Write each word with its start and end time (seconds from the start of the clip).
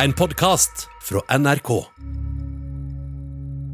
En 0.00 0.12
podkast 0.12 0.88
fra 1.02 1.38
NRK. 1.38 1.84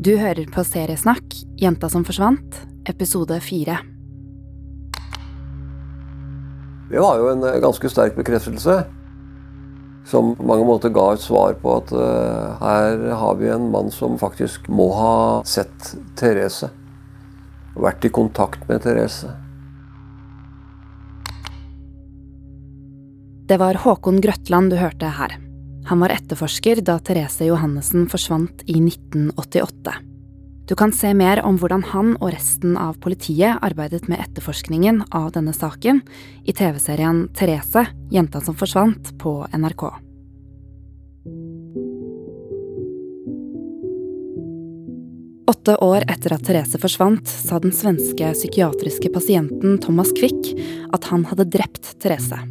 Du 0.02 0.10
hører 0.18 0.48
på 0.50 0.64
Seriesnakk, 0.66 1.36
Jenta 1.62 1.86
som 1.92 2.02
forsvant, 2.04 2.58
episode 2.90 3.38
fire. 3.40 3.76
Det 6.90 6.98
var 6.98 7.22
jo 7.22 7.30
en 7.30 7.46
eh, 7.46 7.60
ganske 7.62 7.92
sterk 7.92 8.18
bekreftelse. 8.18 8.80
Som 10.10 10.34
på 10.34 10.50
mange 10.50 10.66
måter 10.66 10.90
ga 10.90 11.06
et 11.14 11.22
svar 11.22 11.54
på 11.62 11.78
at 11.78 11.94
uh, 11.94 12.58
her 12.64 13.08
har 13.22 13.38
vi 13.38 13.52
en 13.54 13.70
mann 13.70 13.94
som 13.94 14.18
faktisk 14.18 14.66
må 14.72 14.90
ha 14.98 15.16
sett 15.46 15.92
Therese. 16.18 16.72
Og 17.76 17.84
vært 17.86 18.08
i 18.08 18.10
kontakt 18.10 18.66
med 18.66 18.82
Therese. 18.82 19.30
Det 23.48 23.62
var 23.62 23.84
Håkon 23.86 24.18
Grøtland 24.24 24.74
du 24.74 24.82
hørte 24.82 25.14
her. 25.20 25.44
Han 25.88 26.00
var 26.00 26.12
etterforsker 26.12 26.82
da 26.84 26.98
Therese 27.00 27.46
Johannessen 27.48 28.08
forsvant 28.12 28.60
i 28.68 28.76
1988. 28.76 29.94
Du 30.68 30.74
kan 30.76 30.92
se 30.92 31.14
mer 31.16 31.40
om 31.48 31.56
hvordan 31.56 31.80
han 31.94 32.10
og 32.18 32.34
resten 32.34 32.74
av 32.76 32.98
politiet 33.00 33.56
arbeidet 33.64 34.04
med 34.04 34.20
etterforskningen 34.20 35.06
av 35.16 35.30
denne 35.32 35.54
saken 35.56 36.02
i 36.44 36.52
TV-serien 36.52 37.22
Therese, 37.32 37.86
jenta 38.12 38.44
som 38.44 38.58
forsvant, 38.58 39.14
på 39.16 39.32
NRK. 39.56 39.86
Åtte 45.48 45.80
år 45.88 46.04
etter 46.04 46.36
at 46.36 46.44
Therese 46.44 46.76
forsvant, 46.84 47.24
sa 47.24 47.64
den 47.64 47.72
svenske 47.72 48.34
psykiatriske 48.36 49.08
pasienten 49.16 49.80
Thomas 49.80 50.12
Quick 50.20 50.52
at 50.92 51.08
han 51.08 51.24
hadde 51.32 51.48
drept 51.56 51.94
Therese. 51.96 52.44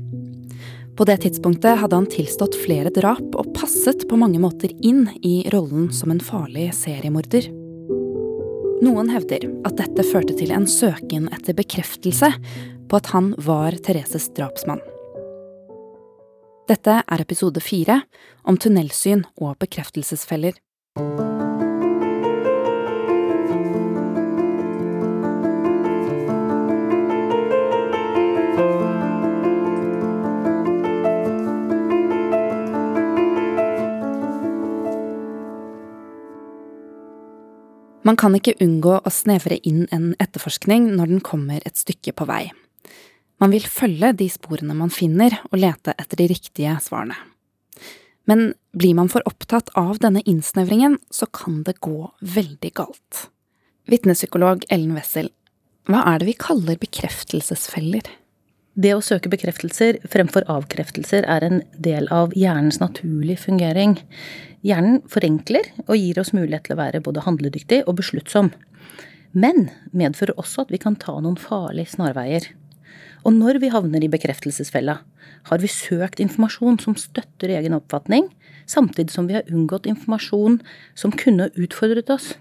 På 0.97 1.05
det 1.05 1.17
tidspunktet 1.17 1.77
hadde 1.77 1.95
han 1.95 2.09
tilstått 2.09 2.55
flere 2.57 2.89
drap 2.89 3.35
og 3.37 3.51
passet 3.53 4.07
på 4.09 4.17
mange 4.17 4.41
måter 4.41 4.73
inn 4.81 5.05
i 5.21 5.43
rollen 5.53 5.91
som 5.93 6.09
en 6.09 6.21
farlig 6.23 6.71
seriemorder. 6.73 7.51
Noen 8.81 9.11
hevder 9.13 9.45
at 9.67 9.77
dette 9.77 10.05
førte 10.09 10.33
til 10.37 10.53
en 10.53 10.65
søken 10.69 11.29
etter 11.33 11.57
bekreftelse 11.57 12.31
på 12.89 12.97
at 12.97 13.11
han 13.13 13.33
var 13.45 13.77
Thereses 13.85 14.29
drapsmann. 14.37 14.81
Dette 16.67 16.99
er 17.05 17.23
episode 17.23 17.61
fire 17.63 18.01
om 18.43 18.57
tunnelsyn 18.57 19.23
og 19.37 19.55
bekreftelsesfeller. 19.61 20.57
Man 38.07 38.15
kan 38.15 38.35
ikke 38.37 38.55
unngå 38.63 39.01
å 39.03 39.11
snevre 39.11 39.57
inn 39.67 39.83
en 39.91 40.13
etterforskning 40.23 40.85
når 40.95 41.09
den 41.11 41.23
kommer 41.25 41.63
et 41.67 41.75
stykke 41.75 42.13
på 42.15 42.27
vei. 42.29 42.45
Man 43.41 43.51
vil 43.51 43.65
følge 43.67 44.13
de 44.15 44.29
sporene 44.31 44.75
man 44.77 44.93
finner, 44.93 45.35
og 45.51 45.59
lete 45.59 45.91
etter 45.99 46.21
de 46.21 46.29
riktige 46.31 46.77
svarene. 46.81 47.17
Men 48.27 48.53
blir 48.75 48.95
man 48.95 49.11
for 49.11 49.25
opptatt 49.27 49.73
av 49.79 49.99
denne 50.03 50.23
innsnevringen, 50.27 50.97
så 51.11 51.27
kan 51.27 51.61
det 51.67 51.77
gå 51.83 52.09
veldig 52.23 52.71
galt. 52.79 53.27
Vitnepsykolog 53.91 54.65
Ellen 54.71 54.95
Wessel, 54.95 55.29
hva 55.87 56.01
er 56.11 56.19
det 56.19 56.31
vi 56.31 56.39
kaller 56.39 56.79
bekreftelsesfeller? 56.79 58.07
Det 58.77 58.91
å 58.93 59.01
søke 59.01 59.31
bekreftelser 59.33 59.97
fremfor 60.05 60.45
avkreftelser 60.53 61.25
er 61.25 61.45
en 61.47 61.63
del 61.81 62.05
av 62.13 62.35
hjernens 62.37 62.77
naturlige 62.77 63.41
fungering. 63.47 63.95
Hjernen 64.61 64.99
forenkler 65.09 65.71
og 65.87 65.95
gir 65.97 66.19
oss 66.21 66.29
mulighet 66.35 66.67
til 66.67 66.75
å 66.75 66.81
være 66.83 67.01
både 67.01 67.23
handledyktig 67.25 67.79
og 67.87 67.97
besluttsom. 67.97 68.51
Men 69.33 69.71
medfører 69.97 70.37
også 70.37 70.67
at 70.67 70.73
vi 70.73 70.81
kan 70.83 70.97
ta 71.01 71.17
noen 71.17 71.39
farlige 71.41 71.95
snarveier. 71.95 72.45
Og 73.25 73.33
når 73.33 73.57
vi 73.65 73.73
havner 73.73 74.05
i 74.05 74.11
bekreftelsesfella, 74.13 74.99
har 75.49 75.63
vi 75.63 75.73
søkt 75.73 76.21
informasjon 76.21 76.77
som 76.83 76.93
støtter 77.01 77.55
egen 77.57 77.73
oppfatning, 77.75 78.29
samtidig 78.69 79.09
som 79.15 79.25
vi 79.25 79.39
har 79.39 79.49
unngått 79.49 79.89
informasjon 79.89 80.61
som 80.93 81.17
kunne 81.17 81.49
utfordret 81.57 82.13
oss. 82.13 82.35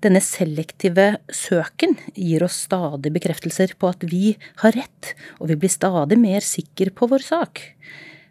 Denne 0.00 0.22
selektive 0.24 1.18
søken 1.28 1.98
gir 2.16 2.40
oss 2.46 2.62
stadig 2.64 3.10
bekreftelser 3.12 3.74
på 3.76 3.90
at 3.90 4.04
vi 4.08 4.32
har 4.62 4.72
rett, 4.72 5.10
og 5.36 5.50
vi 5.50 5.58
blir 5.60 5.72
stadig 5.72 6.16
mer 6.16 6.44
sikre 6.44 6.88
på 6.96 7.08
vår 7.10 7.24
sak. 7.26 7.60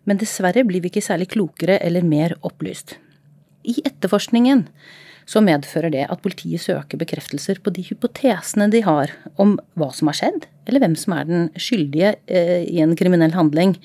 Men 0.10 0.18
dessverre 0.18 0.64
blir 0.66 0.82
vi 0.82 0.90
ikke 0.90 1.06
særlig 1.06 1.30
klokere 1.36 1.78
eller 1.86 2.06
mer 2.06 2.34
opplyst. 2.42 2.96
I 3.70 3.76
etterforskningen 3.86 4.64
så 5.30 5.44
medfører 5.46 5.94
det 5.94 6.08
at 6.10 6.24
politiet 6.24 6.64
søker 6.64 6.98
bekreftelser 6.98 7.60
på 7.62 7.70
de 7.76 7.84
hypotesene 7.86 8.66
de 8.74 8.82
har 8.82 9.14
om 9.38 9.60
hva 9.78 9.92
som 9.94 10.10
har 10.10 10.18
skjedd, 10.18 10.48
eller 10.66 10.82
hvem 10.82 10.96
som 10.98 11.14
er 11.20 11.28
den 11.30 11.52
skyldige 11.54 12.16
eh, 12.26 12.66
i 12.66 12.82
en 12.82 12.96
kriminell 12.98 13.36
handling. 13.38 13.76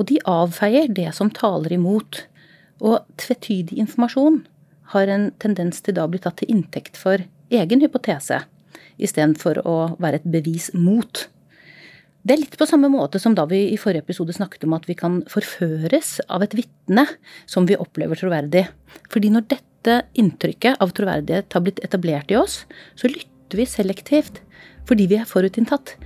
Og 0.00 0.08
de 0.08 0.16
avfeier 0.24 0.88
det 0.88 1.10
som 1.12 1.28
taler 1.28 1.76
imot. 1.76 2.24
Og 2.80 3.04
tvetydig 3.20 3.76
informasjon 3.84 4.40
har 4.92 5.10
en 5.10 5.30
tendens 5.42 5.80
til 5.84 5.96
da 5.96 6.06
å 6.06 6.12
bli 6.12 6.20
tatt 6.22 6.40
til 6.40 6.52
inntekt 6.52 6.98
for 7.00 7.22
egen 7.52 7.84
hypotese, 7.84 8.42
istedenfor 9.02 9.62
å 9.68 9.76
være 10.02 10.20
et 10.20 10.28
bevis 10.34 10.70
mot. 10.76 11.26
Det 12.22 12.36
er 12.36 12.42
litt 12.44 12.54
på 12.58 12.68
samme 12.70 12.86
måte 12.92 13.18
som 13.18 13.34
da 13.34 13.48
vi 13.50 13.64
i 13.72 13.78
forrige 13.80 14.04
episode 14.04 14.34
snakket 14.36 14.68
om 14.68 14.76
at 14.76 14.86
vi 14.86 14.94
kan 14.98 15.20
forføres 15.30 16.20
av 16.30 16.44
et 16.46 16.54
vitne 16.54 17.06
som 17.50 17.66
vi 17.66 17.78
opplever 17.78 18.20
troverdig. 18.20 18.68
Fordi 19.10 19.32
når 19.34 19.48
dette 19.50 19.98
inntrykket 20.22 20.78
av 20.84 20.94
troverdighet 20.94 21.56
har 21.56 21.66
blitt 21.66 21.82
etablert 21.82 22.30
i 22.30 22.38
oss, 22.38 22.62
så 22.94 23.10
lytter 23.10 23.58
vi 23.58 23.66
selektivt 23.66 24.38
fordi 24.86 25.08
vi 25.10 25.18
er 25.18 25.28
forutinntatt. 25.28 25.96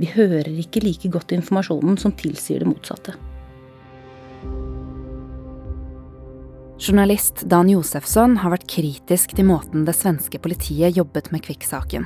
Vi 0.00 0.08
hører 0.16 0.48
ikke 0.64 0.84
like 0.84 1.12
godt 1.12 1.36
informasjonen 1.36 2.00
som 2.00 2.16
tilsier 2.16 2.64
det 2.64 2.72
motsatte. 2.72 3.16
Journalist 6.78 7.40
Dan 7.40 7.70
Josefsson 7.72 8.34
har 8.36 8.52
vært 8.52 8.66
kritisk 8.68 9.30
til 9.32 9.46
måten 9.48 9.86
det 9.86 9.94
svenske 9.96 10.36
politiet 10.44 10.98
jobbet 10.98 11.30
med 11.32 11.40
Kvikk-saken. 11.46 12.04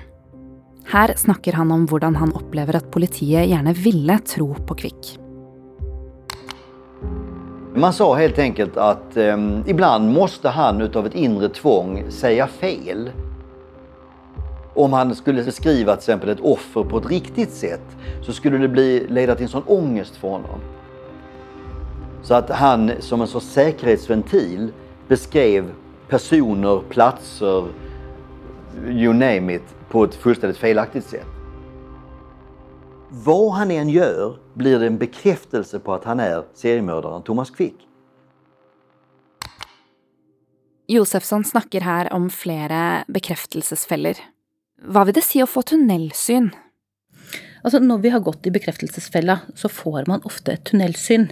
Her 0.93 1.11
snakker 1.19 1.59
han 1.59 1.73
om 1.75 1.89
hvordan 1.91 2.15
han 2.21 2.31
opplever 2.39 2.79
at 2.79 2.87
politiet 2.95 3.49
gjerne 3.51 3.75
ville 3.75 4.15
tro 4.31 4.47
på 4.55 4.77
Kvikk. 4.79 5.11
Man 7.75 7.91
sa 7.97 8.13
helt 8.15 8.39
enkelt 8.39 8.79
at 8.79 9.19
um, 9.19 9.65
ibland 9.67 10.15
måtte 10.15 10.55
han 10.55 10.79
av 10.87 11.11
et 11.11 11.19
indre 11.19 11.51
tvång 11.51 12.05
si 12.15 12.37
feil. 12.63 13.09
Om 14.79 14.95
han 14.95 15.15
skulle 15.19 15.43
beskrive 15.43 15.99
et 15.99 16.47
offer 16.47 16.87
på 16.87 17.03
et 17.03 17.11
riktig 17.11 17.51
sett, 17.51 17.97
så 18.23 18.33
skulle 18.33 18.63
det 18.63 18.71
bli, 18.71 18.91
leda 19.11 19.35
til 19.35 19.51
en 19.51 19.57
sånn 19.59 19.67
ångest 19.67 20.15
for 20.23 20.39
honom. 20.39 20.63
Så 22.23 22.35
att 22.35 22.51
han 22.51 22.93
som 23.01 23.21
en 23.21 23.27
sorts 23.27 23.47
säkerhetsventil 23.47 24.73
beskrev 25.09 25.73
personer, 26.09 26.83
platser, 26.89 27.69
you 28.87 29.13
name 29.13 29.55
it, 29.55 29.63
på 29.89 30.05
ett 30.05 30.15
fullständigt 30.15 30.59
felaktigt 30.59 31.07
sätt. 31.07 31.27
Vad 33.09 33.53
han 33.53 33.71
än 33.71 33.89
gör 33.89 34.39
blir 34.55 34.79
det 34.79 34.87
en 34.87 34.99
bekräftelse 34.99 35.79
på 35.79 35.95
att 35.95 36.05
han 36.05 36.21
är 36.21 36.45
seriemördaren 36.55 37.23
Thomas 37.23 37.51
Quick. 37.51 37.75
Josefsson 40.87 41.45
snakker 41.45 41.81
her 41.81 42.13
om 42.13 42.31
flere 42.31 43.05
bekreftelsesfeller. 43.09 44.19
Hva 44.81 45.05
vil 45.05 45.15
det 45.15 45.23
si 45.23 45.43
å 45.43 45.47
få 45.47 45.63
tunnelsyn? 45.63 46.49
Altså, 47.63 47.79
når 47.79 47.99
vi 48.03 48.11
har 48.11 48.23
gått 48.25 48.47
i 48.47 48.51
bekreftelsesfella, 48.51 49.39
så 49.55 49.69
får 49.69 50.09
man 50.09 50.25
ofte 50.25 50.53
et 50.57 50.65
tunnelsyn. 50.65 51.29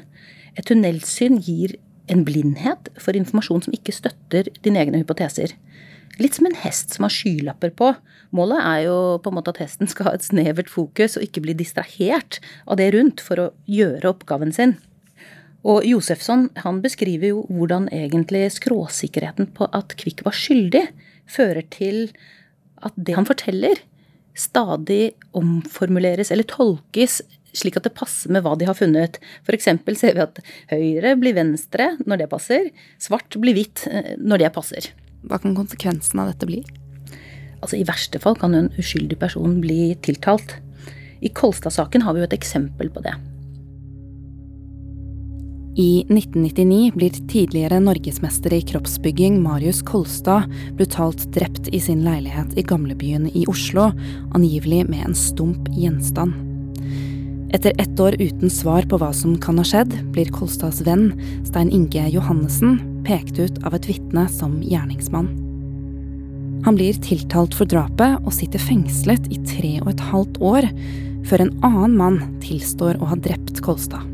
Et 0.59 0.67
tunnelsyn 0.67 1.39
gir 1.45 1.77
en 2.11 2.25
blindhet 2.27 2.91
for 2.99 3.17
informasjon 3.17 3.67
som 3.67 3.77
ikke 3.77 3.95
støtter 3.95 4.51
dine 4.65 4.83
egne 4.83 5.03
hypoteser. 5.03 5.55
Litt 6.19 6.35
som 6.35 6.49
en 6.49 6.57
hest 6.65 6.97
som 6.97 7.07
har 7.07 7.15
skylapper 7.15 7.71
på. 7.79 7.93
Målet 8.35 8.59
er 8.65 8.81
jo 8.89 8.97
på 9.23 9.31
en 9.31 9.39
måte 9.39 9.53
at 9.55 9.61
hesten 9.63 9.91
skal 9.91 10.09
ha 10.09 10.17
et 10.17 10.27
snevert 10.27 10.71
fokus 10.73 11.15
og 11.17 11.25
ikke 11.29 11.45
bli 11.45 11.55
distrahert 11.59 12.41
av 12.67 12.81
det 12.81 12.91
rundt 12.97 13.23
for 13.25 13.43
å 13.43 13.51
gjøre 13.71 14.11
oppgaven 14.11 14.51
sin. 14.57 14.75
Og 15.69 15.87
Josefsson 15.87 16.49
han 16.65 16.81
beskriver 16.83 17.33
jo 17.33 17.45
hvordan 17.51 17.89
egentlig 17.95 18.47
skråsikkerheten 18.57 19.51
på 19.55 19.69
at 19.75 19.95
Kvikk 20.01 20.25
var 20.27 20.37
skyldig, 20.37 20.85
fører 21.29 21.67
til 21.71 22.09
at 22.83 22.95
det 22.97 23.17
han 23.19 23.27
forteller, 23.29 23.81
stadig 24.39 25.17
omformuleres 25.37 26.31
eller 26.35 26.47
tolkes 26.47 27.21
slik 27.57 27.79
at 27.79 27.87
det 27.89 27.95
passer 27.97 28.33
med 28.35 28.45
hva 28.45 28.55
de 28.59 28.69
har 28.69 28.77
funnet. 28.79 29.19
F.eks. 29.47 29.71
ser 29.99 30.19
vi 30.19 30.25
at 30.25 30.41
høyre 30.73 31.15
blir 31.21 31.37
venstre 31.39 31.95
når 32.05 32.23
det 32.23 32.31
passer, 32.33 32.71
svart 33.03 33.39
blir 33.41 33.57
hvitt 33.57 33.87
eh, 33.91 34.15
når 34.19 34.45
det 34.45 34.53
passer. 34.57 34.91
Hva 35.29 35.41
kan 35.43 35.57
konsekvensen 35.57 36.23
av 36.23 36.33
dette 36.33 36.49
bli? 36.49 36.63
Altså 37.59 37.79
I 37.79 37.87
verste 37.89 38.21
fall 38.23 38.39
kan 38.39 38.55
en 38.55 38.71
uskyldig 38.79 39.19
person 39.19 39.59
bli 39.63 39.97
tiltalt. 40.05 40.59
I 41.21 41.33
Kolstad-saken 41.35 42.05
har 42.07 42.15
vi 42.15 42.23
jo 42.23 42.29
et 42.29 42.39
eksempel 42.39 42.93
på 42.95 43.03
det. 43.03 43.17
I 45.79 46.03
1999 46.11 46.93
blir 46.95 47.19
tidligere 47.31 47.79
norgesmester 47.79 48.55
i 48.57 48.65
kroppsbygging 48.67 49.37
Marius 49.43 49.83
Kolstad 49.87 50.51
brutalt 50.75 51.23
drept 51.35 51.71
i 51.71 51.79
sin 51.81 52.03
leilighet 52.03 52.59
i 52.59 52.67
gamlebyen 52.67 53.31
i 53.31 53.45
Oslo, 53.47 53.93
angivelig 54.35 54.89
med 54.91 55.07
en 55.07 55.15
stump 55.15 55.71
gjenstand. 55.79 56.48
Etter 57.49 57.73
ett 57.79 58.01
år 58.01 58.15
uten 58.21 58.51
svar 58.51 58.85
på 58.85 58.99
hva 59.01 59.09
som 59.17 59.39
kan 59.41 59.57
ha 59.57 59.65
skjedd, 59.65 59.95
blir 60.13 60.29
Kolstads 60.35 60.83
venn, 60.85 61.15
Stein 61.49 61.71
Inge 61.73 62.05
Johannessen, 62.13 62.77
pekt 63.07 63.41
ut 63.41 63.63
av 63.65 63.79
et 63.79 63.89
vitne 63.89 64.27
som 64.29 64.59
gjerningsmann. 64.61 65.31
Han 66.67 66.77
blir 66.77 66.99
tiltalt 67.01 67.57
for 67.57 67.71
drapet 67.71 68.21
og 68.21 68.35
sitter 68.37 68.61
fengslet 68.61 69.31
i 69.33 69.41
tre 69.49 69.73
og 69.81 69.95
et 69.95 70.05
halvt 70.11 70.43
år, 70.45 70.69
før 71.29 71.47
en 71.47 71.55
annen 71.65 71.97
mann 71.97 72.21
tilstår 72.45 73.01
å 73.01 73.09
ha 73.09 73.17
drept 73.17 73.63
Kolstad. 73.65 74.05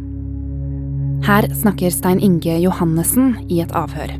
Her 1.26 1.48
snakker 1.58 1.90
Stein 1.90 2.22
Inge 2.22 2.54
Johannessen 2.62 3.34
i 3.48 3.62
et 3.64 3.74
avhør. 3.74 4.14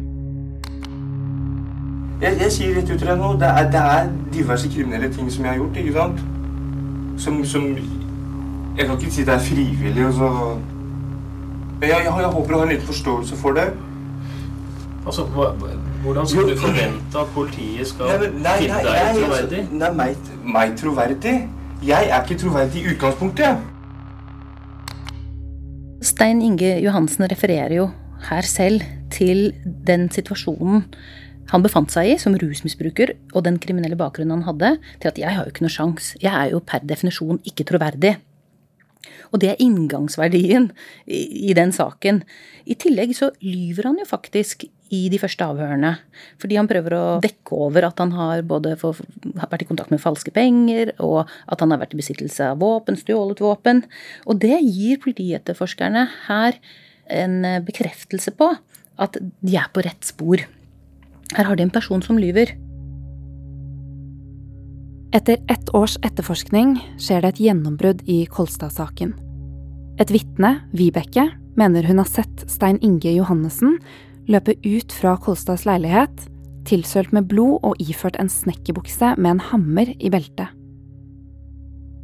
Jeg, 2.22 2.38
jeg 2.40 2.50
sier 2.50 2.74
rett 2.74 2.88
ut 2.88 2.96
til 2.96 3.06
deg 3.06 3.18
nå, 3.20 3.34
det 3.38 3.46
er, 3.50 3.66
det 3.70 3.82
er, 3.94 4.14
diverse 4.34 4.70
kriminelle 4.72 5.10
ting 5.14 5.30
som 5.30 5.44
jeg 5.44 5.54
har 5.54 5.60
gjort. 5.60 5.76
ikke 5.82 5.98
sant? 6.00 6.24
Som, 7.20 7.44
som 7.46 7.68
Jeg 8.74 8.86
kan 8.86 8.96
ikke 8.98 9.10
si 9.14 9.24
det 9.24 9.34
er 9.34 9.38
frivillig. 9.38 10.06
og 10.06 10.14
så... 10.14 10.28
Jeg, 11.80 11.90
jeg, 11.90 12.04
jeg 12.04 12.30
håper 12.36 12.52
du 12.52 12.58
har 12.58 12.70
litt 12.70 12.82
forståelse 12.82 13.36
for 13.36 13.58
det. 13.58 13.68
Altså, 15.06 15.26
hva, 15.34 15.50
Hvordan 16.04 16.26
skal 16.28 16.48
du 16.48 16.56
forvente 16.58 17.18
at 17.20 17.30
politiet 17.34 17.88
skal 17.88 18.06
nei, 18.06 18.30
nei, 18.44 18.56
finne 18.60 18.80
deg 18.84 19.18
troverdig? 19.20 19.60
Nei, 19.72 19.90
meg, 19.96 20.32
meg 20.56 20.74
troverdig? 20.80 21.34
Jeg 21.84 22.08
er 22.08 22.24
ikke 22.24 22.38
troverdig 22.40 22.82
i 22.82 22.90
utgangspunktet. 22.94 23.70
Stein 26.04 26.42
Inge 26.44 26.74
Johansen 26.84 27.24
refererer 27.30 27.76
jo 27.78 27.86
her 28.28 28.48
selv 28.48 28.84
til 29.12 29.52
den 29.64 30.10
situasjonen 30.12 30.84
han 31.52 31.64
befant 31.64 31.92
seg 31.92 32.08
i 32.08 32.20
som 32.20 32.36
rusmisbruker, 32.40 33.14
og 33.36 33.44
den 33.44 33.58
kriminelle 33.60 33.98
bakgrunnen 34.00 34.40
han 34.40 34.46
hadde, 34.48 34.70
til 35.00 35.10
at 35.10 35.18
jeg 35.20 35.36
har 35.36 35.44
jo 35.44 35.52
ikke 35.52 35.66
noe 35.66 35.72
sjans. 35.72 36.14
Jeg 36.22 36.32
er 36.32 36.54
jo 36.54 36.62
per 36.64 36.84
definisjon 36.88 37.42
ikke 37.44 37.66
troverdig. 37.68 38.14
Og 39.32 39.40
det 39.42 39.52
er 39.52 39.62
inngangsverdien 39.62 40.70
i, 41.06 41.52
den 41.56 41.72
saken. 41.74 42.22
I 42.64 42.76
tillegg 42.80 43.14
så 43.16 43.30
lyver 43.44 43.90
han 43.90 44.00
jo 44.00 44.06
faktisk 44.08 44.66
i 44.94 45.02
de 45.10 45.18
første 45.20 45.46
avhørene. 45.46 45.94
Fordi 46.42 46.58
han 46.60 46.68
prøver 46.70 46.96
å 46.96 47.04
dekke 47.24 47.58
over 47.66 47.88
at 47.88 48.00
han 48.02 48.14
har 48.16 48.44
både 48.46 48.76
vært 48.80 49.64
i 49.64 49.68
kontakt 49.68 49.92
med 49.94 50.02
falske 50.02 50.32
penger, 50.34 50.94
og 51.02 51.24
at 51.24 51.64
han 51.64 51.74
har 51.74 51.82
vært 51.82 51.96
i 51.96 52.00
besittelse 52.00 52.52
av 52.52 52.60
våpen, 52.62 52.98
stjålet 53.00 53.42
våpen. 53.44 53.84
Og 54.28 54.40
det 54.44 54.60
gir 54.62 55.02
politietterforskerne 55.02 56.06
her 56.28 56.60
en 57.12 57.40
bekreftelse 57.66 58.32
på 58.38 58.54
at 59.02 59.18
de 59.18 59.56
er 59.58 59.68
på 59.74 59.82
rett 59.84 60.06
spor. 60.06 60.44
Her 61.34 61.48
har 61.48 61.58
de 61.58 61.66
en 61.66 61.74
person 61.74 62.02
som 62.04 62.20
lyver. 62.20 62.54
Etter 65.14 65.38
ett 65.46 65.74
års 65.74 65.94
etterforskning 66.02 66.72
skjer 66.98 67.22
det 67.22 67.28
et 67.28 67.40
gjennombrudd 67.44 68.00
i 68.10 68.24
Kolstad-saken. 68.26 69.12
Et 70.02 70.10
vitne, 70.10 70.56
Vibeke, 70.74 71.28
mener 71.54 71.86
hun 71.86 72.00
har 72.02 72.08
sett 72.10 72.42
Stein 72.50 72.80
Inge 72.82 73.12
Johannessen 73.14 73.76
løpe 74.26 74.56
ut 74.64 74.90
fra 74.90 75.12
Kolstads 75.22 75.68
leilighet, 75.68 76.24
tilsølt 76.66 77.12
med 77.14 77.28
blod 77.30 77.60
og 77.62 77.78
iført 77.78 78.18
en 78.18 78.32
snekkerbukse 78.32 79.12
med 79.14 79.36
en 79.36 79.44
hammer 79.52 79.92
i 79.94 80.10
beltet. 80.10 80.50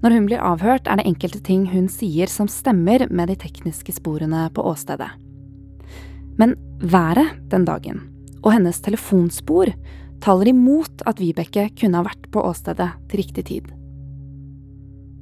Når 0.04 0.14
hun 0.14 0.28
blir 0.30 0.46
avhørt, 0.46 0.86
er 0.86 1.00
det 1.00 1.08
enkelte 1.10 1.42
ting 1.42 1.66
hun 1.72 1.90
sier 1.90 2.30
som 2.30 2.46
stemmer 2.46 3.08
med 3.10 3.32
de 3.32 3.40
tekniske 3.42 3.96
sporene 3.98 4.46
på 4.54 4.62
åstedet. 4.70 5.10
Men 6.38 6.54
været 6.78 7.34
den 7.50 7.66
dagen, 7.66 8.04
og 8.44 8.54
hennes 8.54 8.78
telefonspor, 8.86 9.74
taler 10.24 10.52
imot 10.52 11.04
at 11.08 11.20
Vibeke 11.20 11.68
kunne 11.78 12.00
ha 12.00 12.06
vært 12.06 12.28
på 12.32 12.42
åstedet 12.44 12.90
til 13.10 13.22
riktig 13.22 13.46
tid. 13.50 13.68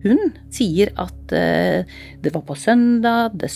Hun 0.05 0.31
sier 0.55 0.93
at 1.01 1.35
uh, 1.35 1.83
det 2.23 2.35
var 2.35 2.45
på 2.47 2.57
søndag, 2.59 3.35
det 3.39 3.51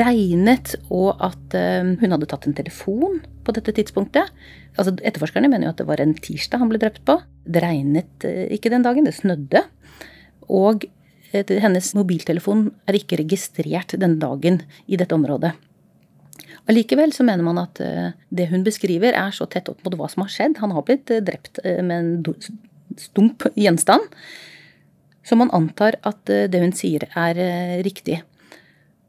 regnet, 0.00 0.74
og 0.92 1.14
at 1.24 1.56
uh, 1.56 1.94
hun 2.00 2.12
hadde 2.12 2.28
tatt 2.30 2.48
en 2.48 2.56
telefon 2.56 3.20
på 3.46 3.54
dette 3.56 3.72
tidspunktet. 3.76 4.32
Altså, 4.76 4.96
etterforskerne 4.98 5.48
mener 5.52 5.68
jo 5.68 5.74
at 5.74 5.80
det 5.80 5.88
var 5.88 6.02
en 6.02 6.16
tirsdag 6.18 6.60
han 6.60 6.72
ble 6.72 6.82
drept 6.82 7.04
på. 7.08 7.20
Det 7.46 7.62
regnet 7.64 8.28
uh, 8.28 8.44
ikke 8.52 8.72
den 8.72 8.84
dagen, 8.86 9.08
det 9.08 9.16
snødde. 9.16 9.64
Og 10.52 10.88
hennes 11.36 11.88
mobiltelefon 11.96 12.68
er 12.88 12.96
ikke 12.96 13.18
registrert 13.20 13.96
den 14.00 14.14
dagen 14.22 14.60
i 14.86 14.96
dette 14.96 15.16
området. 15.16 15.56
Allikevel 16.66 17.12
så 17.14 17.26
mener 17.26 17.46
man 17.46 17.60
at 17.62 17.78
det 17.78 18.48
hun 18.50 18.64
beskriver, 18.66 19.14
er 19.14 19.34
så 19.34 19.46
tett 19.46 19.68
opp 19.70 19.84
mot 19.86 19.94
hva 19.94 20.08
som 20.10 20.24
har 20.24 20.32
skjedd. 20.34 20.56
Han 20.58 20.72
har 20.74 20.82
blitt 20.86 21.12
drept 21.22 21.60
med 21.62 21.94
en 21.94 22.48
stump 22.98 23.46
gjenstand. 23.54 24.08
Så 25.26 25.38
man 25.38 25.52
antar 25.54 26.00
at 26.06 26.26
det 26.26 26.62
hun 26.62 26.74
sier, 26.74 27.06
er 27.14 27.38
riktig 27.86 28.18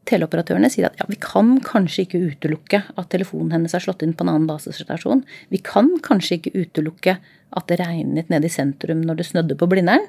teleoperatørene 0.07 0.69
sier 0.71 0.87
at 0.89 0.99
ja, 0.99 1.07
vi 1.09 1.17
kan 1.21 1.57
kanskje 1.65 2.05
ikke 2.05 2.21
utelukke 2.31 2.81
at 2.87 3.09
telefonen 3.11 3.53
hennes 3.55 3.75
er 3.75 3.83
slått 3.83 4.03
inn 4.05 4.15
på 4.17 4.25
en 4.25 4.33
annen 4.33 4.47
basestasjon. 4.49 5.23
Vi 5.51 5.59
kan 5.63 5.91
kanskje 6.05 6.39
ikke 6.39 6.55
utelukke 6.55 7.17
at 7.17 7.67
det 7.71 7.79
regnet 7.81 8.31
nede 8.31 8.49
i 8.49 8.53
sentrum 8.53 9.03
når 9.05 9.19
det 9.19 9.27
snødde 9.29 9.57
på 9.59 9.69
Blindern. 9.71 10.05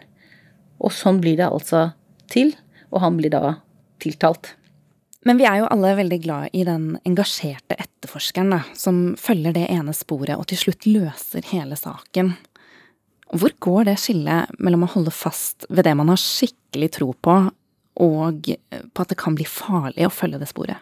Og 0.79 0.95
sånn 0.95 1.21
blir 1.23 1.39
det 1.41 1.49
altså 1.49 1.89
til, 2.31 2.55
og 2.93 3.03
han 3.03 3.19
blir 3.19 3.33
da 3.35 3.59
tiltalt. 4.03 4.55
Men 5.29 5.37
vi 5.37 5.45
er 5.45 5.59
jo 5.61 5.69
alle 5.69 5.91
veldig 5.99 6.19
glad 6.25 6.55
i 6.57 6.63
den 6.65 6.95
engasjerte 7.05 7.77
etterforskeren 7.77 8.55
da, 8.55 8.63
som 8.73 9.13
følger 9.21 9.53
det 9.53 9.67
ene 9.69 9.93
sporet 9.93 10.39
og 10.39 10.47
til 10.49 10.63
slutt 10.63 10.87
løser 10.89 11.45
hele 11.51 11.77
saken. 11.77 12.33
Hvor 13.37 13.53
går 13.61 13.91
det 13.91 13.99
skillet 14.01 14.55
mellom 14.57 14.87
å 14.87 14.93
holde 14.95 15.13
fast 15.13 15.67
ved 15.69 15.85
det 15.85 15.93
man 16.01 16.09
har 16.09 16.23
skikkelig 16.23 16.89
tro 16.97 17.11
på, 17.13 17.35
og 18.01 18.49
på 18.49 19.05
at 19.05 19.13
det 19.13 19.19
kan 19.21 19.37
bli 19.37 19.45
farlig 19.45 20.07
å 20.07 20.15
følge 20.15 20.41
det 20.41 20.49
sporet. 20.49 20.81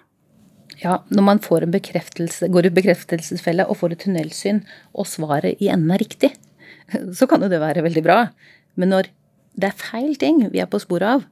Ja, 0.79 1.01
når 1.09 1.25
man 1.25 1.43
går 1.43 1.67
i 1.67 2.75
bekreftelsesfelle 2.77 3.67
og 3.67 3.81
får 3.81 3.97
et 3.97 4.05
tunnelsyn, 4.05 4.61
og 4.95 5.09
svaret 5.11 5.59
i 5.59 5.73
enden 5.73 5.91
er 5.91 6.05
riktig, 6.05 6.35
så 7.17 7.27
kan 7.27 7.43
jo 7.43 7.51
det 7.51 7.63
være 7.63 7.83
veldig 7.83 8.05
bra. 8.05 8.19
Men 8.77 8.95
når 8.95 9.11
det 9.57 9.73
er 9.73 9.81
feil 9.81 10.15
ting 10.21 10.45
vi 10.53 10.61
er 10.63 10.71
på 10.71 10.79
sporet 10.83 11.17
av, 11.17 11.25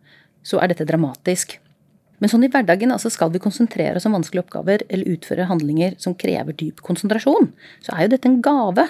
så 0.43 0.59
er 0.59 0.73
dette 0.73 0.89
dramatisk. 0.89 1.61
Men 2.23 2.31
sånn 2.31 2.47
i 2.47 2.51
hverdagen 2.51 2.95
altså 2.95 3.11
skal 3.11 3.33
vi 3.35 3.43
konsentrere 3.43 3.99
oss 3.99 4.07
om 4.09 4.15
vanskelige 4.15 4.45
oppgaver 4.45 4.85
eller 4.89 5.17
utføre 5.17 5.49
handlinger 5.51 5.97
som 6.03 6.15
krever 6.19 6.57
dyp 6.57 6.83
konsentrasjon, 6.87 7.51
så 7.83 7.95
er 7.95 8.07
jo 8.07 8.13
dette 8.15 8.31
en 8.31 8.43
gave. 8.45 8.87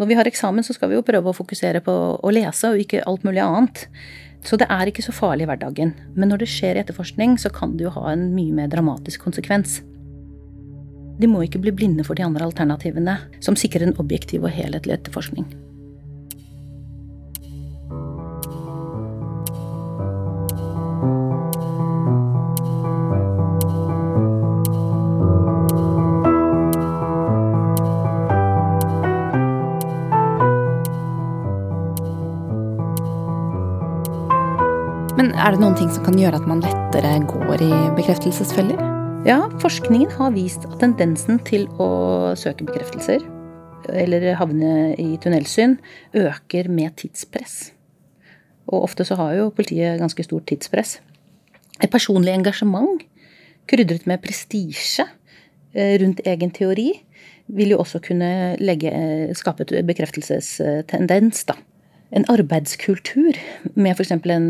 Når 0.00 0.08
vi 0.08 0.18
har 0.18 0.30
eksamen, 0.30 0.64
så 0.64 0.76
skal 0.76 0.92
vi 0.92 0.98
jo 0.98 1.06
prøve 1.06 1.32
å 1.32 1.36
fokusere 1.36 1.82
på 1.84 1.96
å 2.22 2.34
lese 2.34 2.70
og 2.70 2.82
ikke 2.84 3.02
alt 3.08 3.26
mulig 3.26 3.42
annet. 3.44 3.86
Så 4.42 4.58
det 4.58 4.66
er 4.72 4.90
ikke 4.90 5.04
så 5.04 5.14
farlig 5.14 5.46
i 5.46 5.50
hverdagen. 5.50 5.92
Men 6.16 6.32
når 6.32 6.42
det 6.42 6.52
skjer 6.54 6.78
i 6.78 6.82
etterforskning, 6.82 7.36
så 7.38 7.50
kan 7.54 7.76
det 7.76 7.86
jo 7.86 7.94
ha 7.94 8.08
en 8.12 8.30
mye 8.34 8.54
mer 8.56 8.70
dramatisk 8.72 9.22
konsekvens. 9.26 9.80
De 11.22 11.28
må 11.30 11.44
ikke 11.44 11.60
bli 11.62 11.74
blinde 11.76 12.06
for 12.06 12.18
de 12.18 12.24
andre 12.26 12.48
alternativene, 12.48 13.18
som 13.44 13.58
sikrer 13.58 13.86
en 13.86 13.98
objektiv 14.02 14.46
og 14.46 14.54
helhetlig 14.54 14.96
etterforskning. 14.96 15.46
Er 35.42 35.56
det 35.56 35.58
noen 35.58 35.74
ting 35.74 35.88
som 35.90 36.04
kan 36.06 36.14
gjøre 36.14 36.38
at 36.38 36.44
man 36.46 36.60
lettere 36.62 37.16
går 37.26 37.62
i 37.66 37.70
bekreftelsesfeller? 37.96 38.76
Ja, 39.26 39.40
forskningen 39.58 40.12
har 40.14 40.36
vist 40.36 40.68
at 40.68 40.76
tendensen 40.78 41.40
til 41.42 41.64
å 41.82 41.88
søke 42.38 42.62
bekreftelser, 42.68 43.24
eller 43.90 44.36
havne 44.38 44.92
i 45.02 45.16
tunnelsyn, 45.18 45.80
øker 46.14 46.68
med 46.70 46.94
tidspress. 47.02 47.72
Og 48.70 48.86
ofte 48.86 49.02
så 49.08 49.18
har 49.18 49.34
jo 49.40 49.48
politiet 49.56 49.98
ganske 49.98 50.28
stort 50.28 50.46
tidspress. 50.46 51.00
Et 51.82 51.90
personlig 51.90 52.36
engasjement 52.36 53.02
krydret 53.66 54.06
med 54.06 54.22
prestisje 54.22 55.08
eh, 55.74 55.98
rundt 56.04 56.22
egen 56.22 56.54
teori 56.54 56.92
vil 57.50 57.74
jo 57.74 57.82
også 57.82 57.98
kunne 58.06 58.30
legge, 58.62 58.94
eh, 58.94 59.34
skape 59.34 59.66
et 59.66 59.74
bekreftelsestendens, 59.90 61.42
da 61.50 61.58
en 62.12 62.26
arbeidskultur 62.28 63.38
med 63.72 63.94
f.eks. 63.94 64.12
en 64.12 64.48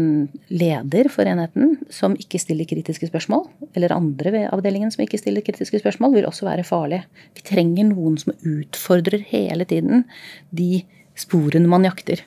leder 0.51 1.09
for 1.13 1.29
enheten 1.29 1.77
som 1.95 2.17
ikke 2.19 2.41
stiller 2.43 2.67
kritiske 2.69 3.07
spørsmål, 3.07 3.47
eller 3.79 3.95
andre 3.95 4.33
ved 4.35 4.49
avdelingen 4.51 4.91
som 4.91 5.05
ikke 5.05 5.21
stiller 5.21 5.45
kritiske 5.47 5.79
spørsmål, 5.79 6.17
vil 6.17 6.27
også 6.27 6.49
være 6.49 6.67
farlig. 6.67 7.05
Vi 7.39 7.47
trenger 7.47 7.87
noen 7.93 8.19
som 8.19 8.35
utfordrer 8.35 9.23
hele 9.31 9.67
tiden 9.71 10.05
de 10.51 10.83
sporene 11.15 11.71
man 11.71 11.87
jakter. 11.87 12.25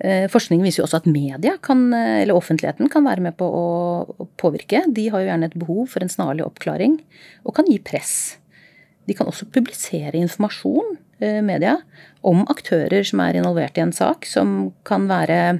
Eh, 0.00 0.26
forskning 0.32 0.64
viser 0.64 0.80
jo 0.80 0.88
også 0.88 1.02
at 1.02 1.12
media, 1.12 1.58
kan, 1.62 1.86
eller 1.92 2.34
offentligheten, 2.34 2.88
kan 2.92 3.04
være 3.04 3.28
med 3.28 3.36
på 3.36 3.46
å 3.46 4.26
påvirke. 4.40 4.86
De 4.88 5.10
har 5.12 5.20
jo 5.20 5.28
gjerne 5.28 5.52
et 5.52 5.60
behov 5.60 5.92
for 5.92 6.04
en 6.04 6.12
snarlig 6.12 6.46
oppklaring, 6.46 6.98
og 7.44 7.60
kan 7.60 7.68
gi 7.68 7.76
press. 7.84 8.38
De 9.04 9.12
kan 9.16 9.28
også 9.28 9.50
publisere 9.52 10.16
informasjon, 10.16 10.96
media, 11.20 11.78
om 12.26 12.42
aktører 12.50 13.04
som 13.06 13.20
er 13.24 13.38
involvert 13.38 13.78
i 13.78 13.84
en 13.84 13.94
sak, 13.94 14.26
som 14.26 14.72
kan 14.86 15.08
være 15.10 15.58